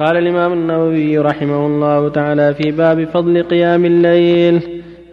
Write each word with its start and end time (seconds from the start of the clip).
قال 0.00 0.16
الإمام 0.16 0.52
النووي 0.52 1.18
رحمه 1.18 1.66
الله 1.66 2.08
تعالى 2.08 2.54
في 2.54 2.70
باب 2.70 3.04
فضل 3.04 3.42
قيام 3.42 3.84
الليل 3.84 4.60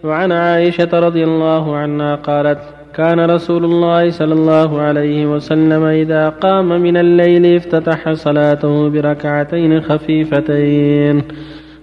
وعن 0.04 0.32
عائشة 0.32 0.90
رضي 0.94 1.24
الله 1.24 1.76
عنها 1.76 2.16
قالت 2.16 2.60
كان 2.96 3.20
رسول 3.20 3.66
الله 3.66 4.10
صلى 4.10 4.34
الله 4.34 4.82
عليه 4.82 5.26
وسلم 5.26 5.84
إذا 5.84 6.30
قام 6.30 6.82
من 6.82 6.98
الليل 6.98 7.56
افتتح 7.56 8.14
صلاته 8.14 8.90
بركعتين 8.90 9.82
خفيفتين. 9.82 11.24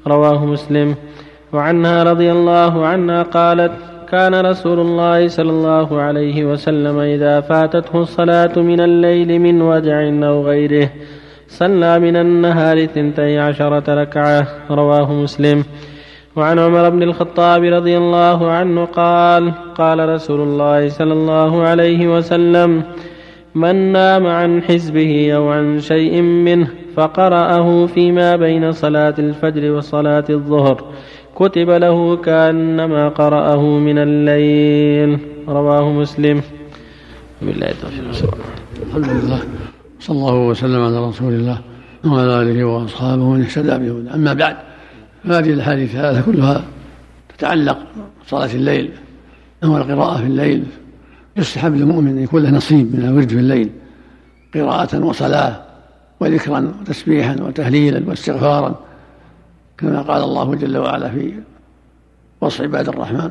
رواه 0.07 0.47
مسلم. 0.47 0.95
وعنها 1.53 2.03
رضي 2.03 2.33
الله 2.33 2.87
عنها 2.87 3.23
قالت 3.23 3.73
كان 4.09 4.35
رسول 4.35 4.81
الله 4.81 5.29
صلى 5.29 5.51
الله 5.51 6.01
عليه 6.01 6.45
وسلم 6.45 6.99
إذا 6.99 7.41
فاتته 7.41 8.03
الصلاة 8.03 8.59
من 8.59 8.81
الليل 8.81 9.39
من 9.39 9.63
وجع 9.63 10.09
أو 10.29 10.47
غيره 10.47 10.91
صلى 11.49 11.99
من 11.99 12.17
النهار 12.17 12.87
ثنتي 12.87 13.39
عشرة 13.39 13.95
ركعة 13.95 14.47
رواه 14.71 15.13
مسلم. 15.13 15.65
وعن 16.37 16.59
عمر 16.59 16.89
بن 16.91 17.03
الخطاب 17.03 17.65
رضي 17.65 17.99
الله 17.99 18.51
عنه 18.51 18.85
قال 18.85 19.53
قال 19.75 20.09
رسول 20.09 20.41
الله 20.41 20.89
صلى 20.89 21.13
الله 21.13 21.63
عليه 21.63 22.17
وسلم 22.17 22.83
من 23.55 23.93
نام 23.93 24.27
عن 24.27 24.63
حزبه 24.63 25.33
أو 25.33 25.49
عن 25.49 25.81
شيء 25.81 26.21
منه 26.23 26.69
فقرأه 26.97 27.87
فيما 27.87 28.37
بين 28.37 28.73
صلاة 28.73 29.15
الفجر 29.19 29.73
وصلاة 29.73 30.25
الظهر 30.31 30.85
كتب 31.37 31.71
له 31.71 32.17
كأنما 32.17 33.09
قرأه 33.09 33.63
من 33.63 33.99
الليل. 33.99 35.19
رواه 35.49 35.93
مسلم. 35.93 36.43
بالله 37.43 37.73
الحمد 38.83 39.07
لله. 39.07 39.68
صلى 40.01 40.17
الله 40.17 40.35
وسلم 40.35 40.85
على 40.85 41.09
رسول 41.09 41.33
الله 41.33 41.61
وعلى 42.05 42.43
آله 42.43 42.65
وأصحابه 42.65 43.23
ومن 43.23 43.43
اهتدى 43.43 43.69
بهدى 43.69 44.11
أما 44.15 44.33
بعد 44.33 44.57
فهذه 45.25 45.51
الأحاديث 45.51 45.95
الثلاثة 45.95 46.33
كلها 46.33 46.65
تتعلق 47.39 47.79
بصلاة 48.27 48.55
الليل 48.55 48.91
أما 49.65 49.79
القراءة 49.79 50.17
في 50.17 50.27
الليل. 50.27 50.65
يستحب 51.37 51.75
للمؤمن 51.75 52.09
أن 52.09 52.19
يكون 52.19 52.43
له 52.43 52.51
نصيب 52.51 52.97
من 52.97 53.05
الورد 53.05 53.29
في 53.29 53.39
الليل 53.39 53.71
قراءة 54.55 55.05
وصلاة 55.05 55.63
وذكرا 56.21 56.75
وتسبيحا 56.81 57.37
وتهليلا 57.41 58.03
واستغفارا 58.09 58.81
كما 59.79 60.03
قال 60.03 60.23
الله 60.23 60.55
جل 60.55 60.79
وعلا 60.79 61.09
في 61.09 61.33
وصف 62.41 62.61
عباد 62.61 62.89
الرحمن 62.89 63.31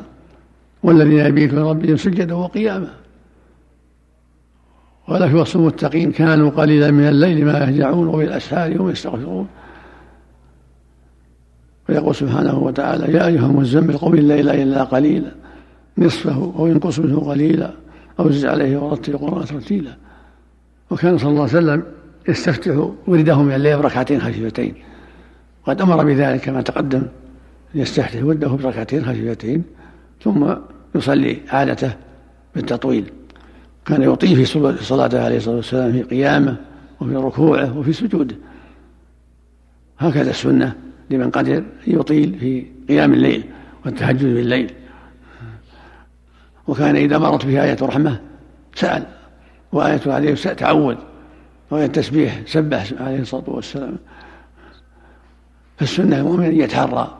والذين 0.82 1.18
يبيتون 1.18 1.58
ربهم 1.58 1.96
سجدا 1.96 2.34
وقياما 2.34 2.90
في 5.08 5.34
وصف 5.34 5.56
المتقين 5.56 6.12
كانوا 6.12 6.50
قليلا 6.50 6.90
من 6.90 7.08
الليل 7.08 7.44
ما 7.44 7.58
يهجعون 7.58 8.08
وبالاسحار 8.08 8.82
هم 8.82 8.90
يستغفرون. 8.90 9.46
ويقول 11.88 12.14
سبحانه 12.14 12.58
وتعالى 12.58 13.12
يا 13.12 13.26
أيها 13.26 13.46
المزمل 13.46 13.96
قم 13.98 14.14
الليل 14.14 14.48
إلا 14.48 14.84
قليلا 14.84 15.32
نصفه 15.98 16.52
أو 16.58 16.66
ينقص 16.66 16.98
منه 16.98 17.20
قليلا 17.20 17.70
أو 18.20 18.30
زد 18.30 18.44
عليه 18.44 18.78
ورتل 18.78 19.12
القرآن 19.12 19.44
ترتيلا. 19.44 19.96
وكان 20.90 21.18
صلى 21.18 21.30
الله 21.30 21.42
عليه 21.42 21.52
وسلم 21.52 21.82
يستفتح 22.28 22.90
ورده 23.06 23.42
من 23.42 23.52
الليل 23.52 23.78
بركعتين 23.78 24.20
خفيفتين. 24.20 24.74
وقد 25.66 25.80
أمر 25.80 26.04
بذلك 26.04 26.40
كما 26.40 26.62
تقدم 26.62 27.02
يستفتح 27.74 28.24
ورده 28.24 28.48
بركعتين 28.48 29.04
خفيفتين 29.04 29.62
ثم 30.22 30.54
يصلي 30.94 31.36
عادته 31.48 31.92
بالتطويل. 32.54 33.10
كان 33.88 34.02
يطيل 34.02 34.46
في 34.46 34.74
صلاته 34.84 35.24
عليه 35.24 35.36
الصلاة 35.36 35.56
والسلام 35.56 35.92
في 35.92 36.02
قيامه 36.02 36.56
وفي 37.00 37.16
ركوعه 37.16 37.78
وفي 37.78 37.92
سجوده. 37.92 38.36
هكذا 39.98 40.30
السنة 40.30 40.72
لمن 41.10 41.30
قدر 41.30 41.64
يطيل 41.86 42.38
في 42.40 42.66
قيام 42.88 43.12
الليل 43.12 43.44
والتهجد 43.84 44.24
بالليل 44.24 44.70
وكان 46.66 46.96
إذا 46.96 47.18
مرت 47.18 47.46
به 47.46 47.64
آية 47.64 47.76
رحمة 47.82 48.20
سأل 48.74 49.06
وآية 49.72 50.00
عليه 50.06 50.34
تعود. 50.34 50.96
وآية 51.70 51.86
التسبيح 51.86 52.40
سبح 52.46 52.92
عليه 53.00 53.20
الصلاة 53.20 53.44
والسلام. 53.46 53.96
فالسنة 55.76 56.18
المؤمن 56.18 56.44
أن 56.44 56.60
يتحرى 56.60 57.18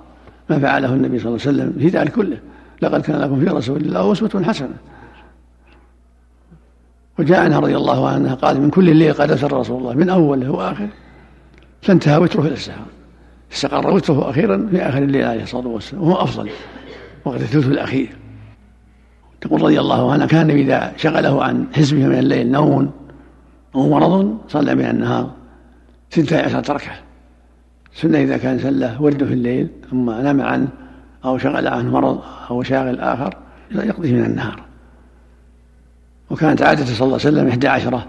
ما 0.50 0.58
فعله 0.58 0.94
النبي 0.94 1.18
صلى 1.18 1.28
الله 1.28 1.40
عليه 1.46 1.58
وسلم 1.58 1.76
في 1.78 1.88
ذلك 1.88 2.12
كله. 2.12 2.38
لقد 2.82 3.00
كان 3.00 3.20
لكم 3.20 3.40
في 3.40 3.46
رسول 3.46 3.80
الله 3.80 4.12
أسوة 4.12 4.42
حسنة. 4.44 4.76
وجاء 7.18 7.40
عنها 7.40 7.60
رضي 7.60 7.76
الله 7.76 8.08
عنها 8.08 8.34
قال 8.34 8.60
من 8.60 8.70
كل 8.70 8.88
الليل 8.88 9.12
قد 9.12 9.30
أسر 9.30 9.52
رسول 9.52 9.78
الله 9.78 9.94
من 9.94 10.10
أوله 10.10 10.50
وآخره 10.50 10.88
فانتهى 11.82 12.16
وتره 12.16 12.40
إلى 12.40 12.52
السحر 12.52 12.86
استقر 13.52 13.90
وتره 13.90 14.30
أخيرا 14.30 14.68
في 14.70 14.82
آخر 14.82 14.98
الليل 14.98 15.24
عليه 15.24 15.42
الصلاة 15.42 15.66
والسلام 15.66 16.02
وهو 16.02 16.22
أفضل. 16.22 16.50
وقت 17.24 17.40
الثلث 17.40 17.66
الأخير. 17.66 18.16
تقول 19.40 19.62
رضي 19.62 19.80
الله 19.80 20.12
عنها 20.12 20.26
كان 20.26 20.50
إذا 20.50 20.92
شغله 20.96 21.44
عن 21.44 21.66
حزبه 21.72 22.06
من 22.06 22.18
الليل 22.18 22.50
نوم 22.50 22.90
أو 23.74 23.88
مرض 23.88 24.38
صلى 24.48 24.74
من 24.74 24.84
النهار 24.84 25.30
ستة 26.10 26.40
عشرة 26.40 26.72
ركعة. 26.72 26.96
سنة 27.94 28.18
إذا 28.18 28.36
كان 28.36 28.58
سله 28.58 29.02
ورده 29.02 29.26
في 29.26 29.32
الليل 29.32 29.68
ثم 29.90 30.10
نام 30.10 30.40
عنه 30.40 30.68
أو 31.24 31.38
شغل 31.38 31.68
عنه 31.68 31.90
مرض 31.90 32.20
أو 32.50 32.62
شاغل 32.62 33.00
آخر 33.00 33.36
يقضي 33.70 34.12
من 34.12 34.24
النهار. 34.24 34.67
وكانت 36.30 36.62
عادة 36.62 36.84
صلى 36.84 36.94
الله 36.94 37.04
عليه 37.04 37.14
وسلم 37.14 37.48
إحدى 37.48 37.68
عشرة. 37.68 38.06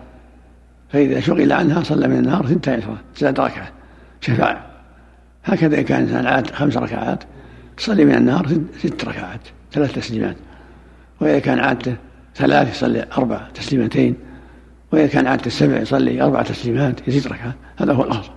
فإذا 0.90 1.20
شغل 1.20 1.52
عنها 1.52 1.84
صلى 1.84 2.08
من 2.08 2.18
النهار 2.18 2.48
ستة 2.48 2.76
عشرة 2.76 2.98
زاد 3.18 3.40
ركعة 3.40 3.72
شفاعة. 4.22 4.66
هكذا 5.46 5.80
إن 5.80 5.84
كان 5.84 6.04
الإنسان 6.04 6.28
عاد 6.28 6.52
خمس 6.52 6.78
ركعات 6.78 7.24
يصلي 7.80 8.06
من 8.06 8.16
النهار 8.16 8.48
ست 8.80 9.06
ركعات 9.06 9.40
ثلاث 9.72 9.96
تسليمات. 9.96 10.36
وإذا 11.22 11.40
كان 11.40 11.60
عادته 11.60 11.96
ثلاث 12.36 12.76
يصلي 12.76 13.06
أربع 13.18 13.48
تسليمتين. 13.54 14.16
وإذا 14.92 15.08
كان 15.08 15.28
عادته 15.28 15.50
سبع 15.50 15.78
يصلي 15.78 16.22
أربع 16.22 16.42
تسليمات 16.42 17.08
يزيد 17.08 17.28
ركعة. 17.28 17.54
هذا 17.78 17.94
هو 17.94 18.04
الأفضل 18.04 18.34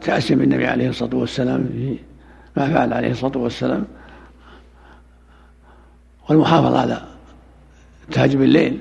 تأسي 0.00 0.34
بالنبي 0.34 0.66
عليه 0.66 0.88
الصلاة 0.88 1.16
والسلام 1.16 1.68
في 1.72 1.98
ما 2.56 2.68
فعل 2.72 2.92
عليه 2.92 3.10
الصلاة 3.10 3.38
والسلام. 3.38 3.84
والمحافظة 6.28 6.80
على 6.80 7.13
تهجم 8.12 8.42
الليل 8.42 8.78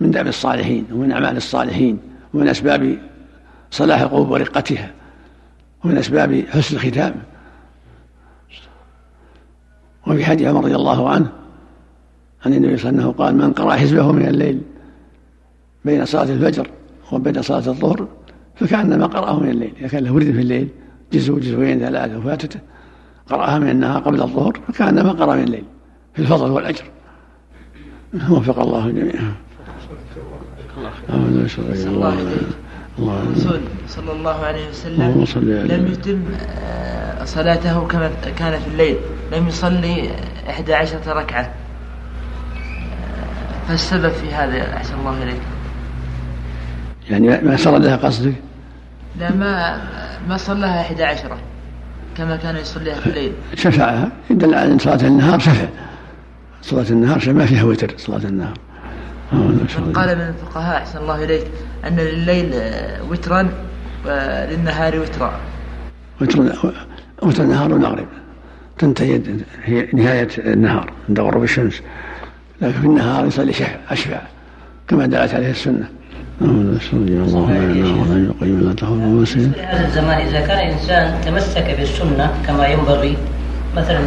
من 0.00 0.10
دعم 0.10 0.28
الصالحين 0.28 0.86
ومن 0.92 1.12
أعمال 1.12 1.36
الصالحين 1.36 1.98
ومن 2.34 2.48
أسباب 2.48 2.98
صلاح 3.70 4.00
القلوب 4.00 4.30
ورقتها 4.30 4.90
ومن 5.84 5.96
أسباب 5.96 6.44
حسن 6.48 6.76
الختام. 6.76 7.14
وفي 10.06 10.24
حديث 10.24 10.48
عمر 10.48 10.64
رضي 10.64 10.74
الله 10.74 11.08
عنه 11.08 11.32
عن 12.46 12.54
النبي 12.54 12.76
صلى 12.76 12.90
الله 12.90 13.02
عليه 13.02 13.10
وسلم 13.10 13.24
قال 13.24 13.36
من 13.36 13.52
قرأ 13.52 13.76
حزبه 13.76 14.12
من 14.12 14.26
الليل 14.26 14.60
بين 15.84 16.04
صلاة 16.04 16.22
الفجر 16.22 16.70
وبين 17.12 17.42
صلاة 17.42 17.68
الظهر 17.68 18.08
فكأنما 18.54 19.06
قرأه 19.06 19.40
من 19.40 19.48
الليل. 19.48 19.72
إذا 19.78 19.88
كان 19.88 20.04
له 20.04 20.12
ورد 20.12 20.24
في 20.24 20.40
الليل 20.40 20.68
جزء 21.12 21.38
جزئين 21.38 21.78
ثلاثة 21.80 22.20
فاتته 22.20 22.60
قرأها 23.30 23.58
من 23.58 23.68
النهار 23.68 24.02
قبل 24.02 24.22
الظهر 24.22 24.60
فكأنما 24.68 25.12
قرأ 25.12 25.34
من 25.34 25.42
الليل 25.42 25.64
في 26.14 26.22
الفضل 26.22 26.50
والأجر. 26.50 26.84
وفق 28.14 28.60
الله 28.60 28.88
جميعا. 28.88 29.32
الله. 31.86 32.16
الرسول 32.98 33.60
صلى 33.88 34.12
الله 34.12 34.44
عليه 34.44 34.68
وسلم 34.68 35.26
لم 35.66 35.86
يتم 35.92 36.22
آه، 36.58 37.24
صلاته 37.24 37.86
كما 37.86 38.10
كان 38.38 38.60
في 38.60 38.68
الليل. 38.68 38.96
لم 39.32 39.48
يصلي 39.48 40.10
إحدى 40.50 40.74
عشرة 40.74 41.12
ركعة. 41.12 41.42
آه، 41.42 41.50
فالسبب 43.68 44.12
في 44.12 44.32
هذا 44.32 44.76
أحسن 44.76 44.94
الله 44.94 45.22
إليك. 45.22 45.40
يعني 47.10 47.28
ما 47.28 47.56
سردها 47.56 47.96
قصدك؟ 47.96 48.34
لا 49.20 49.32
ما 49.32 49.82
ما 50.28 50.36
صلاها 50.36 50.80
إحدى 50.80 51.04
عشرة 51.04 51.38
كما 52.16 52.36
كان 52.36 52.56
يصليها 52.56 52.94
في 52.94 53.06
الليل. 53.06 53.32
شفعها. 53.54 54.08
يدل 54.30 54.54
على 54.54 54.78
صلاة 54.78 55.06
النهار 55.06 55.38
شفع. 55.38 55.66
صلاة 56.62 56.86
النهار 56.90 57.32
ما 57.32 57.46
فيها 57.46 57.64
وتر 57.64 57.94
صلاة 57.96 58.24
النهار 58.24 58.58
من 59.32 59.92
قال 59.94 60.16
من 60.16 60.22
الفقهاء 60.22 60.76
أحسن 60.76 60.98
الله 60.98 61.24
إليك 61.24 61.46
أن 61.86 61.96
لليل 61.96 62.54
وترا 63.10 63.48
وللنهار 64.06 65.00
وترا 65.00 65.40
وتر 66.20 66.40
وتر 67.22 67.42
النهار 67.42 67.72
والمغرب 67.72 68.06
تنتهي 68.78 69.20
هي 69.64 69.88
نهاية 69.92 70.28
النهار 70.38 70.92
عند 71.08 71.20
غروب 71.20 71.42
الشمس 71.42 71.82
لكن 72.62 72.80
في 72.80 72.86
النهار 72.86 73.26
يصلي 73.26 73.52
شفع 73.52 73.76
أشفع 73.90 74.20
كما 74.88 75.06
دلت 75.06 75.34
عليه 75.34 75.50
السنة 75.50 75.88
الله 76.40 76.78
في 79.24 79.60
هذا 79.60 79.86
الزمان 79.86 80.26
إذا 80.26 80.40
كان 80.40 80.68
الإنسان 80.68 81.20
تمسك 81.24 81.76
بالسنة 81.78 82.32
كما 82.46 82.66
ينبغي 82.66 83.16
مثلا 83.76 84.00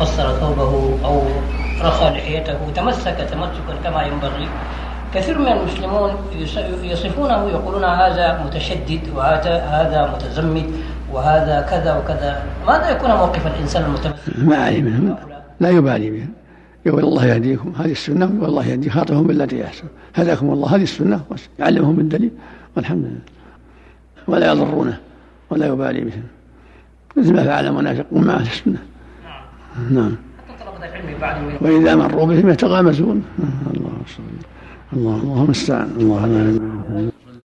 قصر 0.00 0.32
ثوبه 0.40 0.98
أو 1.04 1.22
رخى 1.82 2.10
لحيته 2.10 2.58
تمسك 2.74 3.16
تمسكا 3.30 3.74
كما 3.84 4.02
ينبغي. 4.02 4.48
كثير 5.14 5.38
من 5.38 5.48
المسلمون 5.48 6.10
يصفونه 6.82 7.48
يقولون 7.48 7.84
هذا 7.84 8.42
متشدد 8.44 9.00
وهذا 9.14 9.56
هذا 9.56 10.12
متزمت 10.14 10.64
وهذا 11.12 11.66
كذا 11.70 11.98
وكذا. 11.98 12.42
ماذا 12.66 12.90
يكون 12.90 13.10
موقف 13.10 13.46
الإنسان 13.46 13.84
المتمسك؟ 13.84 14.38
ما 14.38 14.56
عليه 14.56 14.82
منهم 14.82 15.16
لا 15.60 15.70
يبالي 15.70 16.10
بهم 16.10 16.32
يقول 16.86 17.04
الله 17.04 17.26
يهديكم 17.26 17.72
هذه 17.78 17.92
السنة 17.92 18.30
والله 18.40 18.66
يهدي 18.66 18.90
خاطرهم 18.90 19.26
بالتي 19.26 19.64
احسن 19.64 19.84
هداكم 20.14 20.52
الله 20.52 20.76
هذه 20.76 20.82
السنة 20.82 21.20
يعلمهم 21.58 21.96
بالدليل. 21.96 22.30
والحمد 22.76 23.04
لله. 23.04 23.20
ولا 24.26 24.52
يضرونه 24.52 24.98
ولا 25.50 25.66
يبالي 25.66 26.00
بهم 26.00 26.22
مثل 27.16 27.34
ما 27.34 27.44
فعل 27.44 27.66
المنافقون 27.66 28.24
مع 28.24 28.34
أهل 28.34 28.46
السنة. 28.46 28.78
نعم. 29.90 30.16
وإذا 31.60 31.94
مروا 31.96 32.26
بهم 32.26 32.48
يتغامزون. 32.48 33.22
الله 33.76 33.90
الله. 34.96 35.16
الله 35.22 35.44
المستعان 35.44 35.90
الله 35.98 37.10